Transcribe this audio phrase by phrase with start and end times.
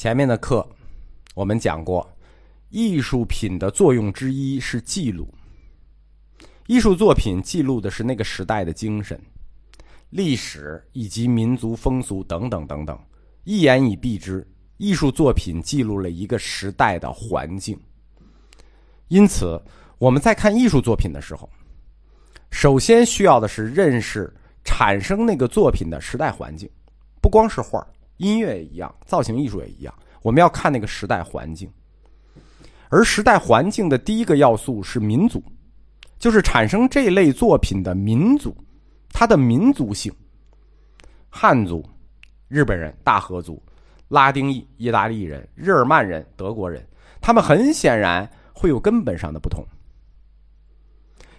[0.00, 0.66] 前面的课
[1.34, 2.10] 我们讲过，
[2.70, 5.28] 艺术品的作用之一是记录。
[6.68, 9.20] 艺术作品记录的是那个时代的精神、
[10.08, 12.98] 历史以及民族风俗等等等等。
[13.44, 14.42] 一言以蔽之，
[14.78, 17.78] 艺术作品记录了一个时代的环境。
[19.08, 19.62] 因此，
[19.98, 21.46] 我们在看艺术作品的时候，
[22.50, 26.66] 首先需要的是认识产生那个作品的时代环境，
[27.20, 27.86] 不光是画
[28.20, 31.68] 音乐也一样，造型艺术也一样，我们要看那个时代环境。
[32.90, 35.42] 而时代环境的第一个要素是民族，
[36.18, 38.54] 就是产生这类作品的民族，
[39.10, 40.12] 它的民族性。
[41.30, 41.82] 汉族、
[42.46, 43.62] 日本人、大和族、
[44.08, 46.86] 拉丁裔、意大利人、日耳曼人、德国人，
[47.22, 49.64] 他们很显然会有根本上的不同，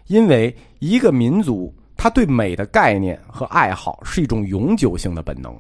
[0.08, 5.55] 因为一个民族，他对美的概念和爱好是一种永久性的本能。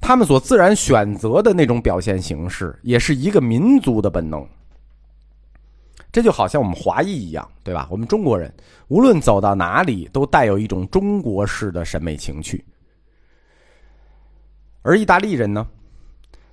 [0.00, 4.46] 他们所自然选择的那种表现形式，也是一个民族的本能。
[6.12, 7.88] 这就好像我们华裔一样，对吧？
[7.90, 8.50] 我们中国人
[8.88, 12.64] 无论走到哪里，都带有一种中国式的审美情趣。
[14.82, 15.66] 而意大利人呢，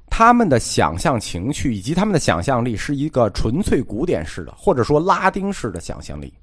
[0.09, 6.33] 他们的想象情趣以及他们的想象力，是一个纯粹古典式的，或者说拉丁式的想象力。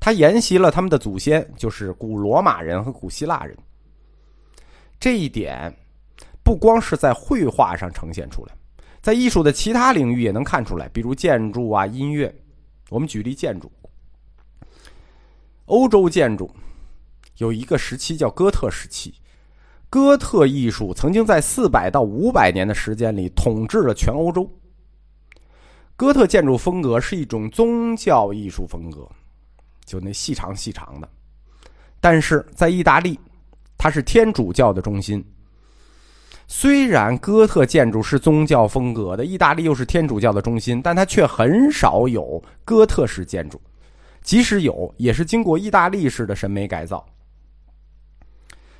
[0.00, 3.56] 他沿袭了他们的祖先，就是古罗马人和古希腊人。
[4.98, 5.72] 这一点。
[6.44, 8.54] 不光是在绘画上呈现出来，
[9.00, 12.32] 在艺术的其他领域也能看出来，比如建筑啊、音乐。
[12.90, 13.72] 我们举例建筑，
[15.64, 16.54] 欧洲建筑
[17.38, 19.14] 有一个时期叫哥特时期，
[19.88, 24.48] 哥特艺术曾经在四百到五百年的时间里统治了全欧洲。
[25.96, 29.08] 哥特建筑风格是一种宗教艺术风格，
[29.86, 31.08] 就那细长细长的，
[32.00, 33.18] 但是在意大利，
[33.78, 35.24] 它是天主教的中心。
[36.46, 43.60] 虽然哥特建筑是宗教风格的，意大利又是天主教的中心，但它却很少有哥特式建筑，
[44.22, 47.04] 即使有，也是经过意大利式的审美改造。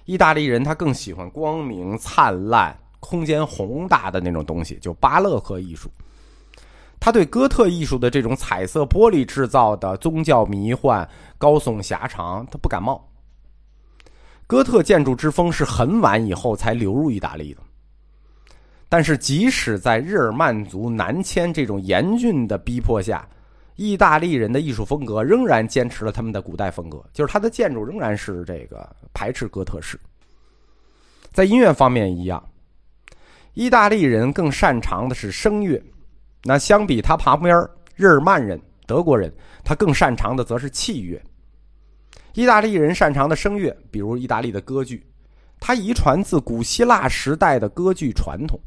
[0.04, 5.90] 意大利人他更喜欢光明灿烂、空间宏大的那种东西，就巴勒克艺术。
[7.00, 11.08] 他对哥特艺术的这种彩色玻璃制造的宗教迷幻、
[11.38, 13.02] 高耸狭长，他不感冒。
[14.54, 17.60] 哥特建筑之风是很晚以后才流入意大利的，
[18.88, 23.28] 但是即使在日耳曼族南迁这种严峻的逼迫下，
[23.74, 29.98] 意大利人的艺术风格仍然坚持了他们的古代风格，就是他的建筑仍然是这个排斥哥特式。
[31.32, 32.40] 在音乐方面一样，
[33.54, 35.82] 意大利人更擅长的是声乐，
[36.44, 37.56] 那相比他旁边
[37.96, 39.34] 日耳曼人、德国人，
[39.64, 41.20] 他更擅长的则是器乐。
[42.34, 45.06] 意大利人擅长的声乐，比如意大利的歌剧，
[45.60, 48.58] 它遗传自古希腊时代的歌剧传统。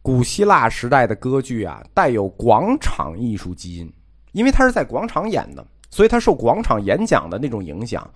[0.00, 3.92] 古希腊时代的歌剧啊，带有广场艺术基因，
[4.30, 8.08] 因为它是在广场演的，所以它受广场演讲的那种影响，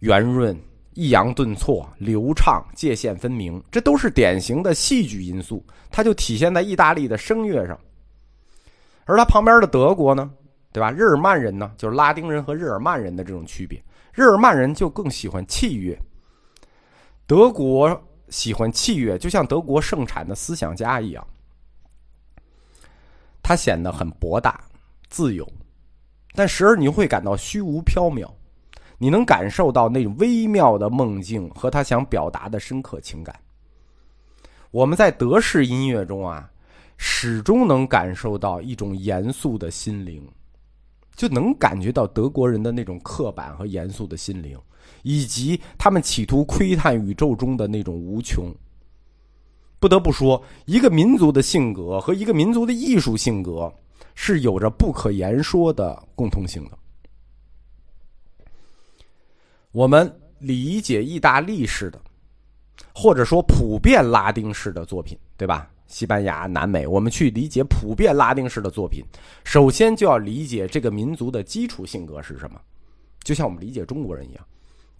[0.00, 0.54] 圆润、
[0.92, 7.76] 抑扬顿挫、流畅、界限分明，这都是典型的戏剧因素，它就体现在意大利的声乐上。
[9.06, 10.30] 而它旁边的德国呢？
[10.76, 10.90] 对吧？
[10.90, 13.82] 日耳曼人呢，就是拉丁人和日耳曼人的这种区别。
[14.12, 15.98] 日耳曼人就更喜欢器乐，
[17.26, 17.98] 德国
[18.28, 21.26] 喜欢器乐，就像德国盛产的思想家一样，
[23.42, 24.62] 他显得很博大、
[25.08, 25.50] 自由，
[26.34, 28.30] 但时而你会感到虚无缥缈，
[28.98, 33.34] 你能感受到那微妙的梦境和他想表达的深刻情感。
[34.70, 36.50] 我们在德式音乐中啊，
[36.98, 40.22] 始终能感受到一种严肃的心灵。
[41.16, 44.56] 就能感觉到德国人的那种刻板和严肃的心灵，
[45.02, 48.54] 以及他们企图窥探宇宙中的那种无穷。
[49.80, 53.72] 不得不说，一个民族的性格和一个民族的艺术性格
[54.14, 56.78] 是有着不可言说的共通性的。
[59.72, 62.00] 我们理解意大利式的，
[62.94, 65.70] 或者说普遍拉丁式的作品，对吧？
[65.86, 69.04] 西班牙、南美，我们去理解普遍拉丁式的作品，
[69.44, 72.60] 首先就要理解这个民族的基础性格是什么，
[73.22, 74.44] 就像我们理解中国人一样，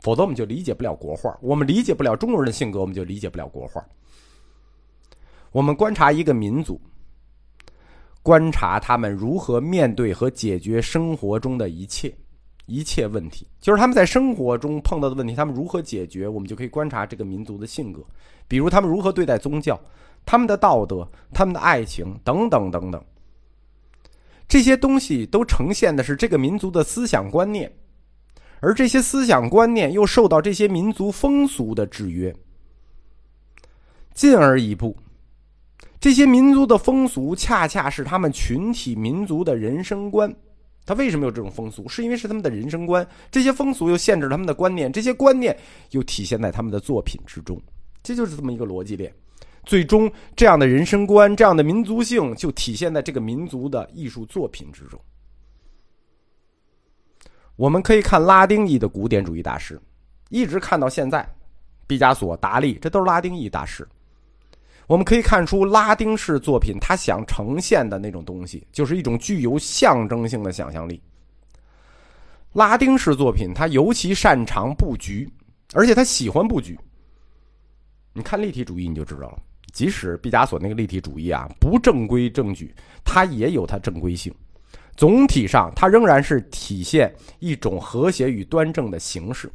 [0.01, 1.37] 否则我们就理解不了国画。
[1.41, 3.85] 我们理解不了中国人的性格，我们就理解不了国画。
[5.51, 6.81] 我们观察一个民族，
[8.23, 12.15] 观察他们如何面对和解决生活中的一切
[12.67, 18.05] 一切问题，就是他们在生活中碰到的问题，他们如何解决，我们就可以观察这个民族的性格，
[18.47, 19.81] 比如他们如何对待宗教。
[20.27, 23.03] 他们的道德、他们的爱情等等等等，
[24.49, 27.73] 这些东西都呈现的是这个民族的思想观念，
[28.61, 32.35] 而这些思想观念又受到这些民族风俗的制约。
[34.13, 34.97] 进而一步，
[36.01, 40.35] 这些民族的风俗恰恰是他们群体民族的人生观。
[40.85, 41.89] 他为什么有这种风俗？
[41.89, 43.07] 是因为是他们的人生观。
[43.31, 45.57] 这些风俗又限制了他们的观念，这些观念
[45.91, 47.61] 又体现在他们的作品之中。
[48.03, 49.13] 这就是这么一个逻辑链。
[49.67, 54.99] 最终，这样的人生观、这样的民族性，就体现在这个民族的艺术作品之中。
[57.57, 59.81] 我们可以看拉丁裔的古典主义大师，
[60.29, 61.29] 一直看到现在，
[61.87, 63.87] 毕加索、达利，这都是拉丁裔大师。
[64.87, 71.03] 我们可以看出，拉丁式作品他想呈现的那种东西，就是一种具有象征性的想象力。
[72.53, 75.29] 拉丁式作品，他尤其擅长布局，
[75.75, 76.79] 而且他喜欢布局。
[78.13, 79.43] 你看立体主义，你就知道了。
[79.77, 82.75] 即使毕加索那个立体主义啊，不正规正矩，
[83.05, 84.35] 它也有它正规性。
[84.97, 89.53] 总体上，它仍然是体现一种和谐与端正的形式。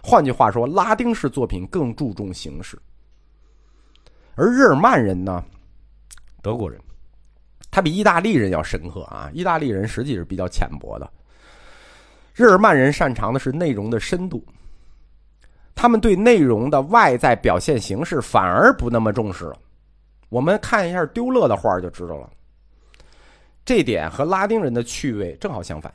[0.00, 2.78] 换句话说，拉丁式作品更注重形式。
[4.36, 5.44] 而日耳曼人呢，
[6.40, 6.80] 德国人，
[7.68, 9.28] 他比意大利人要深刻啊。
[9.34, 11.12] 意大利人实际是比较浅薄的，
[12.32, 14.46] 日耳曼人擅长的是内容的深度。
[15.74, 19.58] 他们对内容的外在表现形式反而不那么重视了。
[20.34, 22.28] 我们看一下丢勒的画就知道了。
[23.64, 25.94] 这点和拉丁人的趣味正好相反。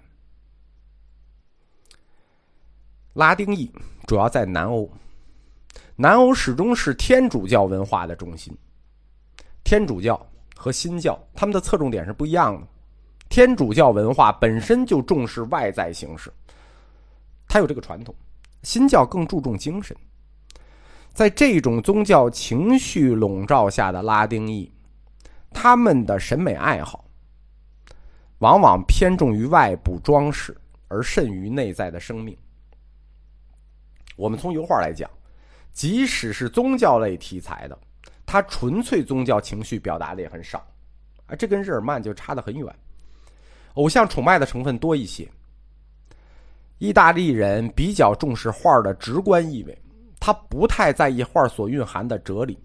[3.12, 3.70] 拉丁裔
[4.08, 4.90] 主要在南欧，
[5.98, 8.58] 南欧始终是天主教文化的中心。
[9.66, 10.26] 天主教
[10.56, 12.66] 和新教他们的侧重点是不一样的。
[13.28, 16.32] 天主教文化本身就重视外在形式，
[17.46, 18.16] 它有这个传统；
[18.64, 19.94] 新教更注重精神。
[21.14, 24.72] 在这种宗教情绪笼罩下的拉丁裔，
[25.52, 27.04] 他们的审美爱好
[28.38, 30.56] 往往偏重于外部装饰，
[30.88, 32.38] 而甚于内在的生命。
[34.16, 35.10] 我们从油画来讲，
[35.74, 37.78] 即使是宗教类题材的，
[38.26, 40.66] 它纯粹宗教情绪表达的也很少，
[41.26, 42.74] 啊，这跟日耳曼就差得很远。
[43.74, 45.30] 偶像崇拜的成分多一些。
[46.78, 49.78] 意大利人比较重视画的直观意味。
[50.20, 52.60] 他不太在意画所蕴含的哲理，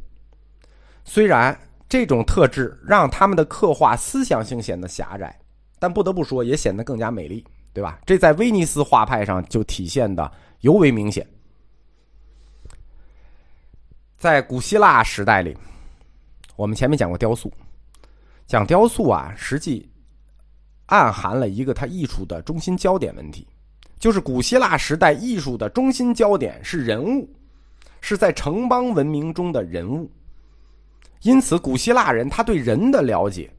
[1.05, 1.57] 虽然
[1.89, 5.39] 这种特质让他们的刻画思想性显得狭窄，
[5.79, 8.01] 但不得不说也显得更加美丽，对吧？
[8.05, 10.31] 这在威尼斯画派上就体现的
[10.61, 11.27] 尤为明显。
[14.19, 15.57] 在古希腊时代里，
[16.57, 17.53] 我们前面讲过雕塑，
[18.47, 19.89] 讲雕塑啊，实际
[20.87, 23.47] 暗含了一个它艺术的中心焦点问题，
[23.99, 27.29] 就是古希腊时代艺术的中心焦点是人物。
[28.07, 30.11] 是在城邦文明中的人物，
[31.23, 33.51] 因此古希腊人他对人的了解，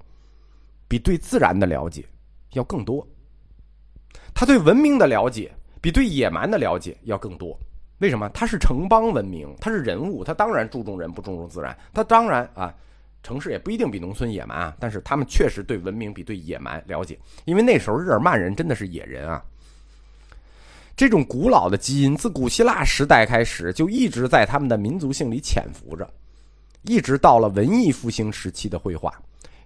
[0.88, 2.06] 比对自然的了解
[2.53, 3.06] 要更多。
[4.36, 5.51] 他对文明的了解
[5.81, 7.57] 比对野蛮的了解要更多。
[7.97, 8.30] 为什么？
[8.36, 11.75] 他是城邦文明，他是人物，他当然注重人，不注重自然。
[11.91, 12.71] 他当然啊，
[13.24, 19.44] 城市也不一定比农村野蛮啊，但是他们确实对文明比对野蛮了解，因为那时候日耳曼人真的是野人啊。
[20.95, 26.09] 这种古老的基因自古希腊时代开始就一直在他们的民族性里潜伏着，
[26.83, 29.13] 一直到了文艺复兴时期的绘画，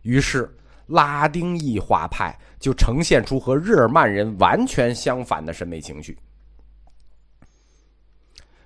[0.02, 0.50] 于是
[0.88, 6.18] 拉丁裔画派就呈现出和日耳曼人完全相反的审美情绪。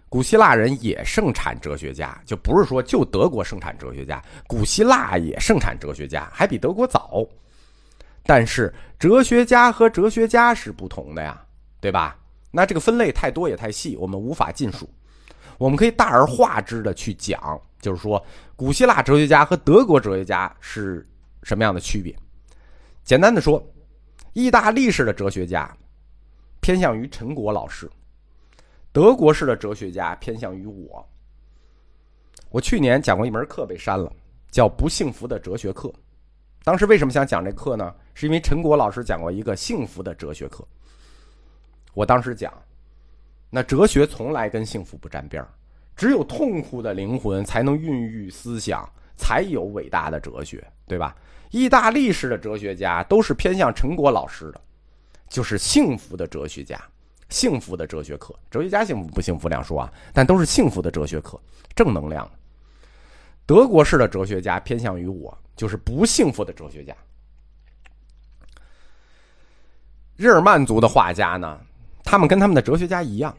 [0.08, 7.26] 古希腊人也盛产哲学家，就不是说就德国盛产哲学家，古希腊也盛产哲学家，还比德国早。
[8.26, 11.44] 但是哲学家和哲学家是不同的呀，
[11.82, 12.16] 对吧？
[12.56, 14.88] 那这个分类太多也太细，我们无法尽数。
[15.58, 18.24] 我们可以大而化之的去讲，就是说，
[18.56, 21.08] 古希腊哲学家和德国哲学家是
[21.42, 22.16] 什么样的区别？
[23.04, 23.64] 简单的说，
[24.34, 25.76] 意大利式的哲学家
[26.60, 27.90] 偏向于陈果老师，
[28.92, 31.04] 德国式的哲学家偏向于我。
[32.50, 34.12] 我去年讲过一门课被删了，
[34.52, 35.90] 叫《不幸福的哲学课》。
[36.64, 37.94] 当时为什么想讲这课呢？
[38.14, 40.64] 是因为陈果老师讲过一个幸福的哲学课。
[41.94, 42.54] 我当时讲，
[43.50, 45.50] 那哲学从来跟幸福不沾边儿，
[45.96, 51.16] 只有痛苦的灵魂才能孕育思想，才有伟大的哲学，对吧？
[51.52, 54.60] 意大利式的哲学家都是偏向陈果老师的，
[55.30, 56.82] 就是幸福的哲学家，
[57.30, 58.34] 幸福的哲学课。
[58.50, 61.40] 哲学家幸福不幸福两说啊，但都是幸福的哲学课，
[61.76, 62.28] 正能量。
[63.46, 66.96] 德国式的哲学家偏向于我，就是不幸福的哲学家。
[70.16, 71.62] 日耳曼族的画家呢？
[72.14, 73.36] 他们跟他们的哲学家一样，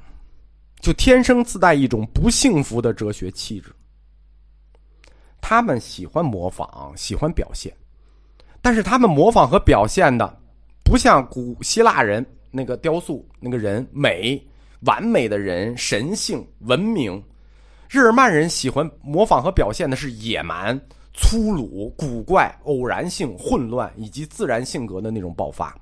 [0.80, 3.72] 就天生自带一种不幸福的哲学气质。
[5.40, 7.72] 他们喜欢模仿，喜欢表现，
[8.60, 10.42] 但是他们模仿和表现的
[10.82, 14.44] 不像古希腊人那个雕塑那个人美、
[14.80, 17.22] 完美的人、神性、文明。
[17.88, 20.76] 日耳曼人喜欢模仿和表现的是野蛮、
[21.12, 25.72] 粗鲁、古怪、偶然性、混乱以及自然性格的那种爆发，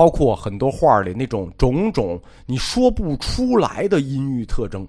[0.00, 4.88] 包括很多画里那种种种你说不出来的阴郁特征，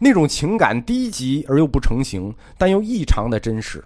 [0.00, 3.84] 那种情感低级而又不成形，但又异常的真实。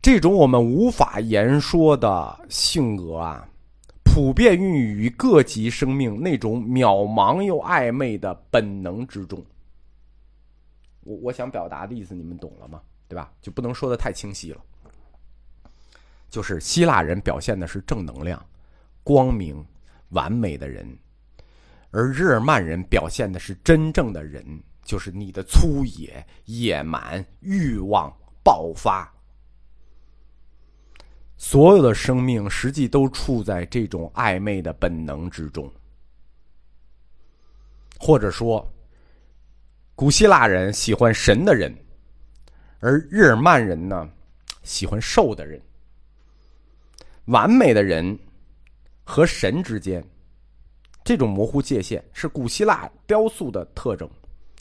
[0.00, 3.44] 这种我们无法言说的性格啊。
[4.04, 9.44] 普遍孕育于各级生命那种渺茫又暧昧的本能之中。
[11.02, 12.80] 我我想表达的意思，你们懂了吗？
[13.08, 13.32] 对吧？
[13.42, 14.60] 就不能说的太清晰了。
[16.36, 18.38] 就是希腊人表现的是正能量、
[19.02, 19.64] 光明、
[20.10, 20.86] 完美的人，
[21.90, 24.44] 而日耳曼人表现的是真正的人，
[24.84, 28.14] 就是你的粗野、野蛮、欲望
[28.44, 29.10] 爆发。
[31.38, 35.72] 所有的生命实际都处在这种暧昧的本能之中，
[37.98, 38.70] 或者说，
[39.94, 41.74] 古希腊人喜欢神的人，
[42.80, 44.06] 而日耳曼人呢，
[44.64, 45.58] 喜欢兽的人。
[47.26, 48.18] 完美的人
[49.04, 50.04] 和神之间，
[51.04, 54.08] 这种模糊界限是古希腊雕塑的特征。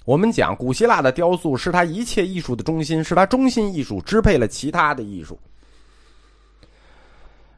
[0.03, 5.39] 我们讲，古希腊的雕塑是他一切艺术的中心，是他中心艺术支配了其他的艺术。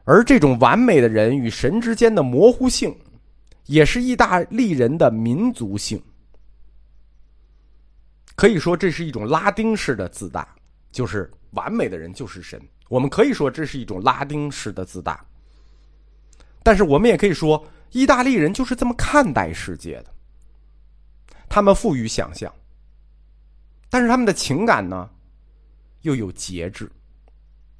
[0.04, 2.96] 而这种完美的人与神之间的模糊性，
[3.66, 6.02] 也是意大利人的民族性。
[8.34, 10.54] 可以说，这是一种拉丁式的自大，
[10.90, 12.58] 就是完美的人就是神。
[12.88, 15.24] 我们可以说，这是一种拉丁式的自大。
[16.62, 20.12] 但是，我们也可以说，意大利人就是这么看待世界的。
[21.48, 22.52] 他们富于想象，
[23.88, 25.08] 但是他们的情感呢，
[26.02, 26.90] 又有节制。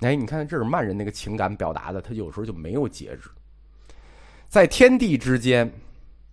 [0.00, 3.28] 哎，你看这是曼人那个情感表达的，他有时候就没有节制，
[4.48, 5.70] 在天地之间，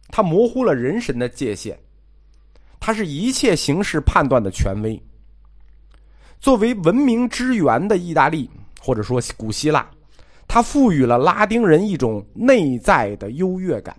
[0.08, 1.78] 他模糊了人神的界限，
[2.80, 5.02] 他是一切形式判断的权威。
[6.40, 8.50] 作为文明之源的意大利，
[8.86, 9.90] 或者说古希腊，
[10.48, 13.96] 它赋予了拉丁人一种内在的优越感。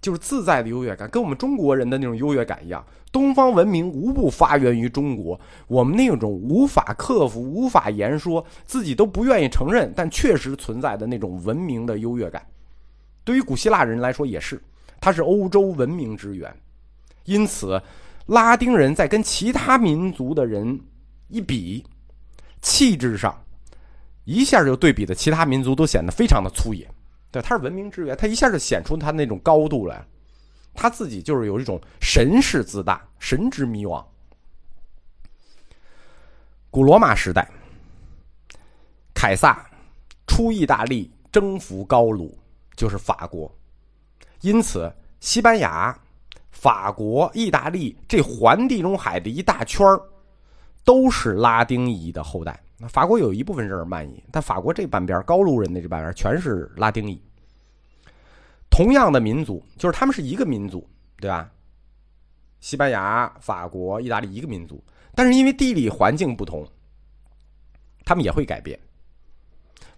[0.00, 2.84] 就是自在的优越感，跟我们中国人的那种优越感一样。
[3.10, 12.46] 东方文明无不发源于中国，我们那种无法克服、无法言说、自己都不愿意承认，但确实存在的那种文明的优越感，
[13.24, 14.62] 对于古希腊人来说也是，
[15.00, 16.54] 它是欧洲文明之源。
[17.24, 17.82] 因此，
[18.26, 20.78] 拉丁人在跟其他民族的人
[21.28, 21.82] 一比，
[22.62, 23.36] 气质上
[24.26, 26.86] 一下就对比的其他民族都显得非常的粗野。
[27.30, 30.04] 对，他是文明之源，他一下就显出他那种高度来，
[30.74, 34.04] 他自己就是有一种神式自大、神之迷惘。
[36.70, 37.48] 古罗马时代，
[39.14, 39.64] 凯撒
[40.26, 42.36] 出意大利征服高卢，
[42.74, 43.50] 就是法国，
[44.40, 45.96] 因此西班牙、
[46.50, 49.86] 法国、意大利这环地中海的一大圈
[50.84, 52.60] 都是拉丁裔的后代。
[52.78, 57.20] 那法国有一部分日耳曼裔，但法国这半边高卢人的这半边全是拉丁裔。
[58.68, 60.86] 同样的民族，就是他们是一个民族，
[61.18, 61.50] 对吧？
[62.60, 64.82] 西班牙、法国、意大利一个民族，
[65.14, 66.66] 但是因为地理环境不同，
[68.04, 68.78] 他们也会改变，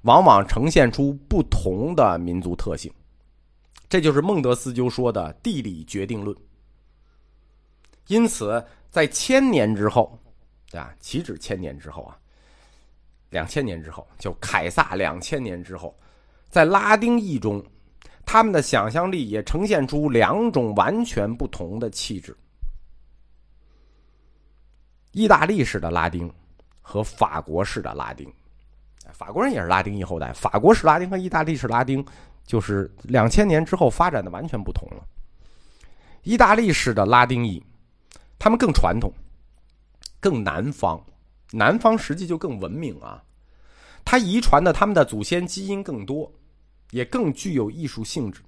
[0.02, 2.92] 往往呈现出不同的民族特性。
[3.88, 6.36] 这就是孟德斯鸠说的“地理决定论”。
[8.06, 10.16] 因此，在千年之后，
[10.70, 10.94] 对吧？
[11.00, 12.18] 岂止千年之后啊？
[13.30, 15.94] 两千年之后，就凯撒两千年之后，
[16.48, 17.64] 在拉丁裔中，
[18.24, 22.36] 他们的想象力也呈现出两种完全不同的气质：
[25.12, 26.32] 意大利式的拉丁
[26.80, 28.30] 和法国式的拉丁。
[29.12, 32.04] 法国人也是拉丁裔后代，法国式拉丁和意大利式拉丁
[32.44, 35.02] 就是两千年之后发展的完全不同了。
[36.22, 37.62] 意大利式的拉丁裔，
[38.38, 39.10] 他们更传统，
[40.20, 41.02] 更南方。
[41.50, 43.22] 南方实际就更文明啊，
[44.04, 46.32] 它遗传的他们的祖先基因更多，
[46.90, 48.40] 也更具有艺术性质。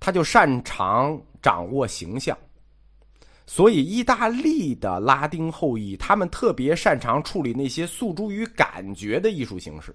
[0.00, 2.36] 他就擅长掌握形象，
[3.46, 9.94] 所以意大利的拉丁后裔，他们特别擅长处理那些诉诸于感觉的艺术形式。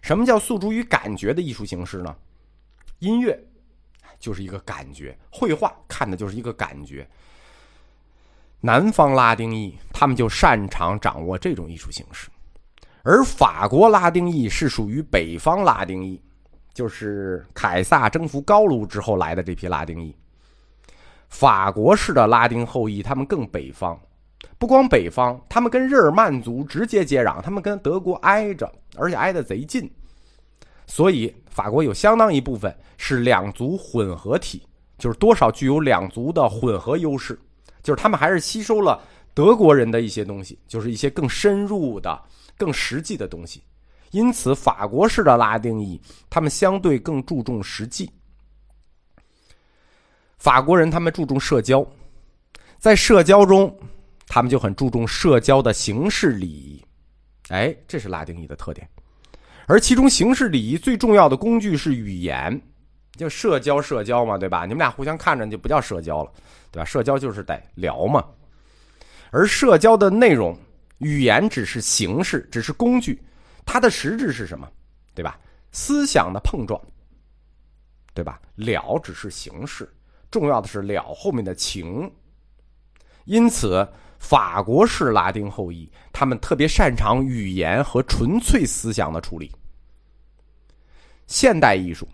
[0.00, 2.16] 什么叫诉诸于感觉的艺术形式呢？
[3.00, 3.38] 音乐
[4.18, 7.06] 就是一个感觉，绘画看的就是一个感觉。
[8.60, 12.28] 南方拉丁裔，他们就擅长掌握这种艺术形式，
[13.02, 16.20] 而法国拉丁裔是属于北方拉丁裔，
[16.74, 20.14] 就是凯撒征服高卢之后来的这批拉丁裔。
[21.28, 23.98] 法国式的拉丁后裔，他们更北方，
[24.58, 29.90] 不光北方，他们跟日耳曼族直接接壤，他们跟德国挨着，而且挨得贼近，
[30.86, 34.62] 所以法国有相当一部分是两族混合体，
[34.98, 37.38] 就是多少具有两族的混合优势，
[37.82, 39.02] 就是他们还是吸收了
[39.34, 42.20] 德国人的一些东西，就是一些更深入的、
[42.56, 43.62] 更实际的东西。
[44.10, 48.10] 因此，法国式的拉丁裔，他们相对更注重实际。
[50.36, 51.86] 法国人他们注重社交，
[52.78, 53.72] 在社交中，
[54.26, 56.84] 他们就很注重社交的形式礼仪。
[57.50, 58.88] 哎，这是拉丁裔的特点。
[59.66, 62.60] 而其中形式礼仪最重要的工具是语言，
[63.12, 64.62] 就社交社交嘛，对吧？
[64.62, 66.32] 你们俩互相看着就不叫社交了，
[66.70, 66.84] 对吧？
[66.84, 68.24] 社交就是得聊嘛。
[69.30, 70.58] 而社交的内容，
[70.98, 73.20] 语言只是形式，只是工具。
[73.64, 74.68] 它的实质是什么？
[75.14, 75.38] 对吧？
[75.72, 76.80] 思想的碰撞，
[78.14, 78.40] 对吧？
[78.56, 79.88] 了只是形式，
[80.30, 82.10] 重要的是了后面的情。
[83.24, 83.86] 因此，
[84.18, 89.52] 法国式拉丁后裔他们特别擅长语言和纯粹思想的处理。
[91.28, 92.08] 现代艺术，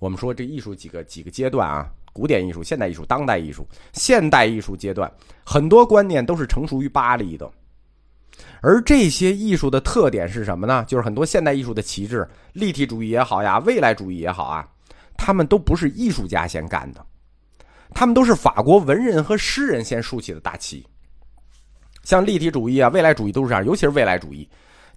[0.00, 1.92] 我们说这艺术几个几个阶段啊？
[2.18, 3.64] 古典艺术、现代艺术、当代艺术。
[3.92, 5.08] 现代艺术阶段，
[5.44, 7.48] 很多观念都是成熟于巴黎的。
[8.60, 10.84] 而这些艺术的特点是什么呢？
[10.88, 14.68] 就是很多现代艺术的旗帜，立体主义也好呀，未来主义也好啊，
[15.16, 17.06] 他们都不是艺术家先干的，
[17.94, 20.84] 他们都是法国文人和诗人先竖起的大旗。
[22.02, 24.48] 像立体主义啊，未来主义都是这样，尤其是未来主义，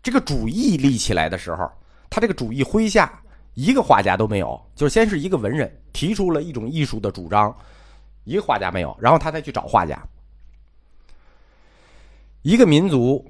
[0.02, 1.70] 这个主义立起来的时候，
[2.10, 3.22] 他这个主义麾下
[3.54, 7.56] 一个画家都没有，就是先是一个文人提出了一种艺术的主张，
[8.24, 10.02] 一个画家没有，然后他再去找画家。
[12.44, 13.24] 一个民族，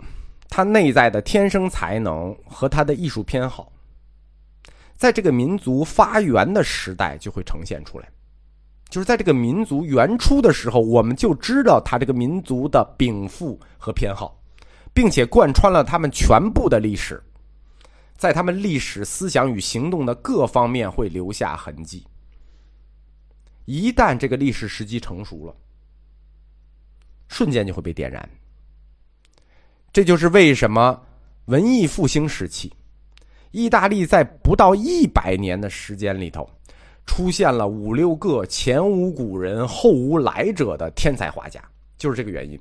[0.47, 3.71] 他内在的天生才能和他的艺术偏好，
[4.95, 8.07] 在这个民族发源的时代就会呈现出来。
[8.89, 14.37] 就是在这个民族原初的时候，我们就知道他这个民族的禀赋和偏好，
[14.93, 17.21] 并且贯穿了他们全部的历史，
[18.21, 22.05] 在他们历史思想与行动的各方面会留下痕迹。
[23.65, 25.55] 一旦这个历史时机成熟了，
[27.27, 28.29] 瞬间就会被点燃。
[29.91, 31.01] 这就是为什么
[31.45, 32.71] 文艺复兴时期，
[33.49, 36.47] 意大利在不到一百年的时间里头，
[37.07, 41.59] 出现了五六个前无古人后无来者的天才画家，
[41.97, 42.59] 就是这个原因，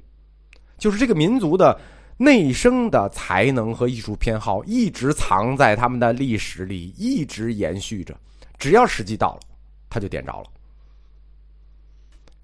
[0.78, 1.78] 就是这个民族的
[2.22, 8.14] 内生的才能和艺术偏好一直藏在他们的历史里，一直延续着，
[8.58, 9.40] 只要时机到了，
[9.88, 10.46] 他就点着了。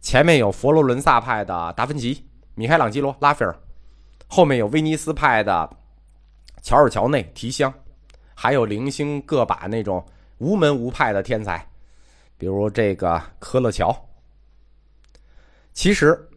[0.01, 3.55] 前面有佛罗伦萨派的达芬奇、米开朗基罗、拉斐尔。
[4.27, 5.69] 后面有威尼斯派的
[6.63, 7.73] 乔尔乔内、提香，
[8.35, 10.03] 还有零星个把那种
[10.39, 11.69] 无门无派的天才，
[12.39, 14.09] 比如这个科勒乔。
[15.75, 16.29] 其实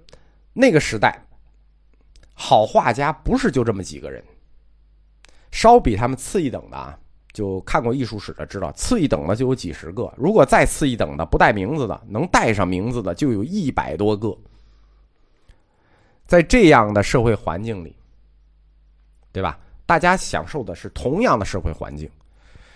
[0.52, 1.24] 那个时代，
[2.42, 4.24] 好画家不是就这么几个人，
[5.52, 6.98] 稍比他们次一等的啊，
[7.34, 14.34] 就看过艺术史的知道，次一等的就有几十个，如果再次一等的不带名字的，能带上名字的就有一百多个。
[16.26, 17.94] 在这样的社会环境里，
[19.34, 19.60] 对吧？
[19.86, 22.10] 大家享受的是同样的社会环境，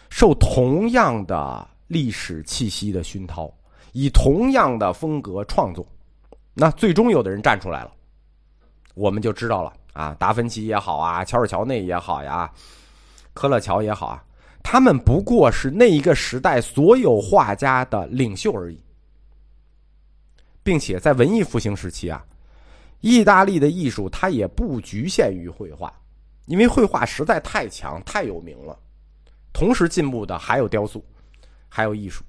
[0.10, 3.50] 受同样的历史气息的熏陶，
[3.94, 5.88] 以同样的风格创作。
[6.54, 7.94] 那最终有的人站出来了，
[8.94, 12.52] 我们就知道了啊，达芬奇也好啊，乔尔乔内也好呀，
[13.34, 14.24] 科勒乔也好啊，
[14.64, 18.80] 他们不过是那一个时代所有画家的领袖而已，
[20.64, 22.24] 并且在文艺复兴时期啊。
[23.02, 25.94] 意大利的艺术，它也不局限于绘画，
[26.46, 28.80] 因为绘画实在太强、太有名了。
[29.52, 31.04] 同时进步的还有雕塑，
[31.68, 32.24] 还有艺术。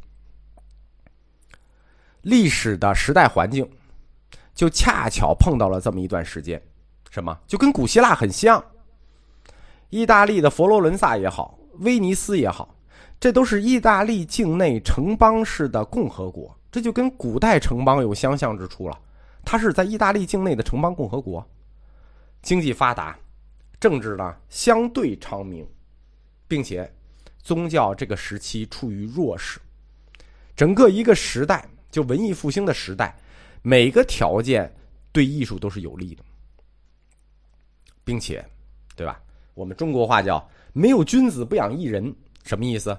[2.23, 3.65] 历史的时代环境，
[4.55, 6.63] 就恰巧碰到了这么一段时间，
[7.11, 7.37] 什么？
[7.47, 8.65] 就跟古希腊很像。
[9.91, 12.75] 意大利的佛罗伦萨也好，威尼斯也好，
[13.21, 18.99] 这都是意大利境内城邦式的共和国，这就跟古代城邦有相像之处了。
[19.45, 21.47] 它是在意大利境内的城邦共和国，
[22.43, 23.17] 经济发达，
[23.79, 25.67] 政治呢相对昌明，
[26.49, 26.93] 并且
[27.43, 29.61] 宗教这个时期处于弱势，
[30.57, 33.17] 整个一个时代就文艺复兴的时代，
[33.67, 34.71] 每个条件
[35.11, 36.23] 对艺术都是有利的，
[38.05, 38.45] 并且，
[38.95, 39.19] 对吧？
[39.55, 42.95] 我们中国话叫“没有君子不养艺人”，什么意思？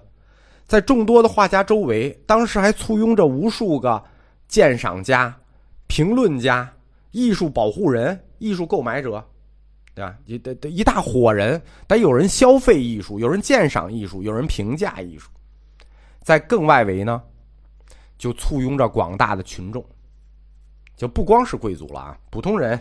[0.66, 4.04] 在众多的画家周围，当时还簇拥着无数个
[4.48, 5.38] 鉴赏家。
[5.86, 6.74] 评论家、
[7.12, 9.24] 艺术保护人、艺术购买者，
[9.94, 10.18] 对吧？
[10.26, 15.30] 一得得一大伙人，得有人消费艺术，有人鉴赏艺术，有人评价艺术。
[16.24, 17.22] 在更外围呢，
[18.18, 19.86] 就簇拥着广大的群众，
[20.96, 22.80] 就不光是贵族了啊，普通人。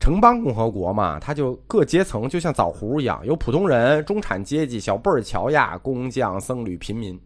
[0.00, 7.20] 城邦共和国嘛，它就各阶层就像枣核一样，有普通人、中产阶级、小布尔乔亚、工匠、僧侣、平民，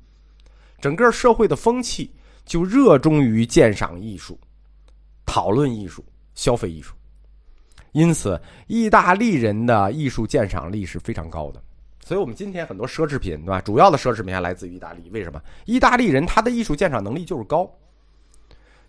[0.81, 2.11] 整个社会的风气。
[2.45, 4.37] 就热衷于鉴赏艺术、
[5.25, 6.93] 讨论艺术、消费艺术，
[7.93, 11.63] 因此意大利人的艺术鉴赏力是非常高的。
[12.05, 13.61] 所以，我们今天很多奢侈品，对吧？
[13.61, 15.09] 主要的奢侈品还来自于意大利。
[15.11, 15.41] 为什么？
[15.67, 17.73] 意大利人他的艺术鉴赏能力就是高。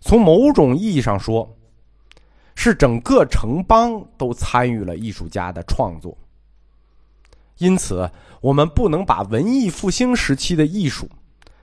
[0.04, 1.56] 从某种意义上说，
[2.54, 6.14] 是整个城邦都参与了艺术家的创作。
[7.56, 8.10] 因此，
[8.42, 11.08] 我们不能把文艺复兴时期的艺术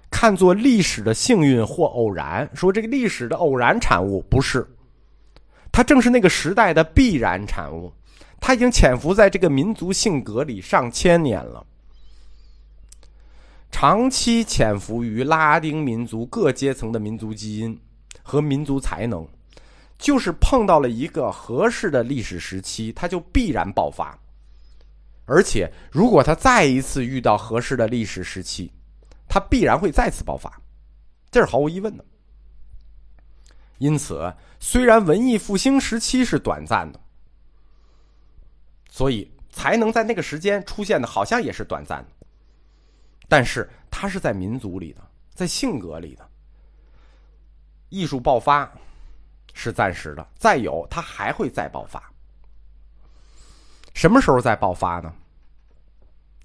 [0.10, 4.67] 看作历史的幸运或偶然，说这个历史的偶然产物不是，
[5.71, 7.93] 它正是那个时代的必然产物。
[8.39, 11.63] 它已经潜伏在这个民族性格里上千年了，
[13.69, 17.80] 长期潜伏于拉丁民族各阶层的民族基因
[18.23, 19.27] 和民族才能，
[19.97, 24.17] 就是碰到了一个合适的历史时期，它就必然爆发。
[25.25, 28.71] 而且，如果他再一次遇到合适的历史时期，
[29.27, 30.62] 他必然会再次爆发，
[31.29, 32.03] 这是毫无疑问的。
[33.77, 36.99] 因此，虽然文艺复兴时期是短暂的。
[38.93, 42.27] 所以才能在那个时间出现的，好像也是短暂的，
[43.29, 45.01] 但是它是在民族里的，
[45.34, 46.29] 在性格里的。
[47.91, 48.71] 艺术爆发
[49.54, 52.01] 是暂时的，再有它还会再爆发。
[53.93, 55.13] 什么时候再爆发呢？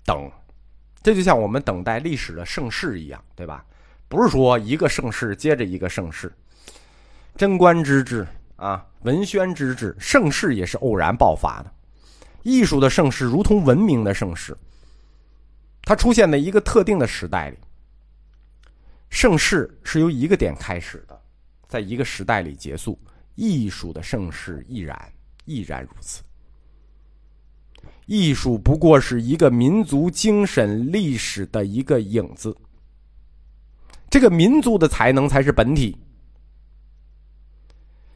[0.05, 0.29] 等，
[1.03, 3.65] 这就像我们等待历史的盛世一样，对吧？
[4.09, 6.33] 不是说一个盛世接着一个盛世，
[7.37, 11.73] 贞观之治啊，文宣之治，盛世也是偶然爆发的。
[12.43, 14.57] 艺术的盛世如同文明的盛世，
[15.83, 17.59] 它出现在一个特定的时代里。
[19.09, 21.06] 盛世是由一个点开始，
[21.77, 22.99] 在一个时代里结束。
[23.35, 24.99] 艺术的盛世亦然，
[25.45, 26.23] 亦然如此。
[28.07, 32.57] 艺术不过是一个民族精神历史的一个影子，
[34.09, 35.95] 这个民族的才能才是本体。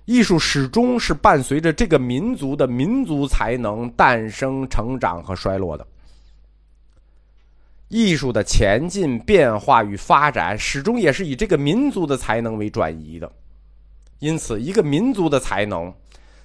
[0.07, 5.87] 艺术始终是伴随着这个民族的民族才能诞生、成长和衰落的。
[7.89, 13.31] 艺术的前进、变化与发展，始终也是以这个民族的才能为转移的。
[14.21, 15.93] 因此，一个民族的才能，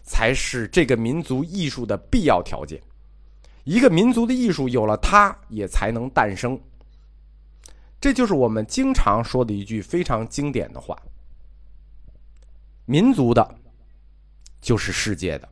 [0.04, 2.82] 才是这个民族艺术的必要条件。
[3.64, 6.60] 一个民族的艺术有了它，也才能诞生。
[8.00, 10.98] 这就是我们经常说的一句非常经典的话。
[12.86, 13.56] 民族的，
[14.62, 15.50] 就是世界的。